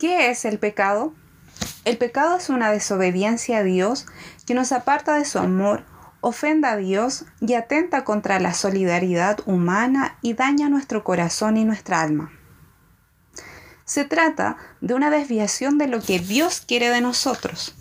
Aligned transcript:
¿Qué 0.00 0.30
es 0.30 0.46
el 0.46 0.58
pecado? 0.58 1.12
El 1.84 1.98
pecado 1.98 2.38
es 2.38 2.48
una 2.48 2.70
desobediencia 2.70 3.58
a 3.58 3.62
Dios 3.62 4.06
que 4.46 4.54
nos 4.54 4.72
aparta 4.72 5.12
de 5.12 5.26
su 5.26 5.38
amor, 5.38 5.84
ofende 6.22 6.68
a 6.68 6.76
Dios 6.78 7.26
y 7.42 7.52
atenta 7.52 8.02
contra 8.02 8.40
la 8.40 8.54
solidaridad 8.54 9.40
humana 9.44 10.16
y 10.22 10.32
daña 10.32 10.70
nuestro 10.70 11.04
corazón 11.04 11.58
y 11.58 11.66
nuestra 11.66 12.00
alma. 12.00 12.32
Se 13.84 14.06
trata 14.06 14.56
de 14.80 14.94
una 14.94 15.10
desviación 15.10 15.76
de 15.76 15.86
lo 15.86 16.00
que 16.00 16.18
Dios 16.18 16.62
quiere 16.66 16.88
de 16.88 17.02
nosotros, 17.02 17.76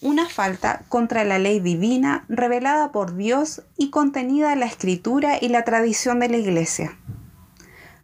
una 0.00 0.28
falta 0.28 0.84
contra 0.88 1.24
la 1.24 1.40
ley 1.40 1.58
divina 1.58 2.24
revelada 2.28 2.92
por 2.92 3.16
Dios 3.16 3.62
y 3.76 3.90
contenida 3.90 4.52
en 4.52 4.60
la 4.60 4.66
escritura 4.66 5.38
y 5.40 5.48
la 5.48 5.64
tradición 5.64 6.20
de 6.20 6.28
la 6.28 6.36
Iglesia. 6.36 6.96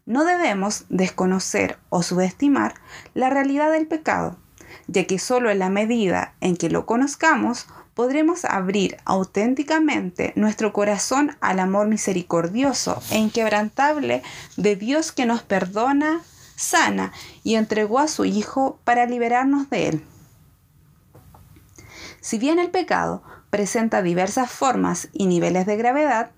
No 0.06 0.24
debemos 0.24 0.84
desconocer 0.88 1.78
o 1.88 2.02
subestimar 2.02 2.74
la 3.14 3.30
realidad 3.30 3.70
del 3.70 3.86
pecado, 3.86 4.36
ya 4.86 5.06
que 5.06 5.18
solo 5.18 5.50
en 5.50 5.58
la 5.58 5.70
medida 5.70 6.34
en 6.40 6.56
que 6.56 6.70
lo 6.70 6.86
conozcamos 6.86 7.66
podremos 7.94 8.44
abrir 8.44 8.96
auténticamente 9.04 10.32
nuestro 10.36 10.72
corazón 10.72 11.36
al 11.40 11.60
amor 11.60 11.88
misericordioso 11.88 13.02
e 13.10 13.18
inquebrantable 13.18 14.22
de 14.56 14.76
Dios 14.76 15.12
que 15.12 15.26
nos 15.26 15.42
perdona, 15.42 16.22
sana 16.56 17.12
y 17.42 17.56
entregó 17.56 17.98
a 17.98 18.08
su 18.08 18.24
Hijo 18.24 18.78
para 18.84 19.06
liberarnos 19.06 19.68
de 19.70 19.88
él. 19.88 20.04
Si 22.20 22.38
bien 22.38 22.58
el 22.58 22.70
pecado 22.70 23.22
presenta 23.50 24.02
diversas 24.02 24.50
formas 24.50 25.08
y 25.12 25.26
niveles 25.26 25.66
de 25.66 25.76
gravedad, 25.76 26.30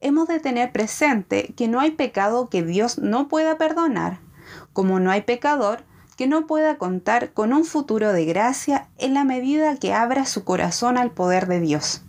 hemos 0.00 0.28
de 0.28 0.40
tener 0.40 0.72
presente 0.72 1.54
que 1.56 1.68
no 1.68 1.80
hay 1.80 1.92
pecado 1.92 2.48
que 2.48 2.62
Dios 2.62 2.98
no 2.98 3.28
pueda 3.28 3.58
perdonar, 3.58 4.20
como 4.72 5.00
no 5.00 5.10
hay 5.10 5.22
pecador 5.22 5.84
que 6.16 6.26
no 6.26 6.46
pueda 6.46 6.78
contar 6.78 7.32
con 7.32 7.52
un 7.52 7.64
futuro 7.64 8.12
de 8.12 8.24
gracia 8.24 8.88
en 8.96 9.14
la 9.14 9.24
medida 9.24 9.76
que 9.76 9.92
abra 9.92 10.24
su 10.24 10.44
corazón 10.44 10.96
al 10.96 11.10
poder 11.10 11.46
de 11.46 11.60
Dios. 11.60 12.02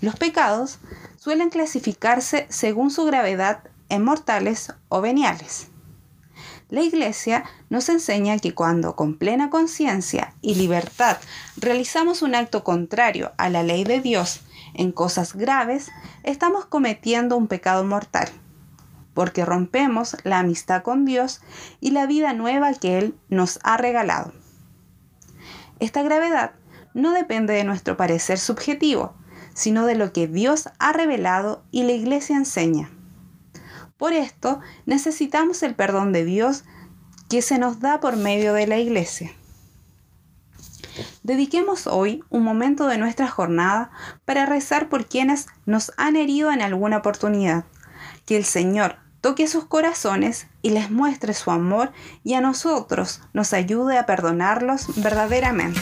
Los 0.00 0.16
pecados 0.16 0.78
suelen 1.16 1.50
clasificarse 1.50 2.46
según 2.50 2.90
su 2.90 3.04
gravedad 3.04 3.62
en 3.88 4.02
mortales 4.02 4.72
o 4.88 5.00
veniales. 5.00 5.68
La 6.68 6.80
Iglesia 6.80 7.44
nos 7.68 7.88
enseña 7.88 8.38
que 8.38 8.54
cuando 8.54 8.96
con 8.96 9.18
plena 9.18 9.50
conciencia 9.50 10.34
y 10.40 10.54
libertad 10.54 11.18
realizamos 11.56 12.22
un 12.22 12.34
acto 12.34 12.64
contrario 12.64 13.32
a 13.36 13.50
la 13.50 13.62
ley 13.62 13.84
de 13.84 14.00
Dios 14.00 14.40
en 14.74 14.92
cosas 14.92 15.34
graves, 15.34 15.90
estamos 16.22 16.66
cometiendo 16.66 17.36
un 17.36 17.48
pecado 17.48 17.84
mortal, 17.84 18.28
porque 19.14 19.44
rompemos 19.44 20.16
la 20.24 20.38
amistad 20.38 20.82
con 20.82 21.04
Dios 21.04 21.40
y 21.80 21.90
la 21.90 22.06
vida 22.06 22.32
nueva 22.32 22.72
que 22.74 22.98
Él 22.98 23.14
nos 23.28 23.58
ha 23.62 23.76
regalado. 23.76 24.32
Esta 25.80 26.02
gravedad 26.02 26.52
no 26.94 27.12
depende 27.12 27.54
de 27.54 27.64
nuestro 27.64 27.96
parecer 27.96 28.38
subjetivo, 28.38 29.14
sino 29.54 29.86
de 29.86 29.96
lo 29.96 30.12
que 30.12 30.28
Dios 30.28 30.68
ha 30.78 30.92
revelado 30.92 31.62
y 31.70 31.82
la 31.82 31.92
Iglesia 31.92 32.36
enseña. 32.36 32.90
Por 33.96 34.12
esto 34.12 34.60
necesitamos 34.84 35.62
el 35.62 35.74
perdón 35.76 36.12
de 36.12 36.24
Dios 36.24 36.64
que 37.28 37.40
se 37.40 37.58
nos 37.58 37.80
da 37.80 38.00
por 38.00 38.16
medio 38.16 38.52
de 38.52 38.66
la 38.66 38.78
iglesia. 38.78 39.32
Dediquemos 41.22 41.86
hoy 41.86 42.24
un 42.30 42.42
momento 42.42 42.88
de 42.88 42.98
nuestra 42.98 43.28
jornada 43.28 43.90
para 44.24 44.44
rezar 44.44 44.88
por 44.88 45.06
quienes 45.06 45.46
nos 45.66 45.92
han 45.96 46.16
herido 46.16 46.50
en 46.50 46.62
alguna 46.62 46.98
oportunidad. 46.98 47.64
Que 48.26 48.36
el 48.36 48.44
Señor 48.44 48.96
toque 49.20 49.46
sus 49.46 49.64
corazones 49.64 50.48
y 50.62 50.70
les 50.70 50.90
muestre 50.90 51.32
su 51.32 51.52
amor 51.52 51.92
y 52.24 52.34
a 52.34 52.40
nosotros 52.40 53.20
nos 53.32 53.52
ayude 53.52 53.98
a 53.98 54.06
perdonarlos 54.06 55.00
verdaderamente. 55.00 55.80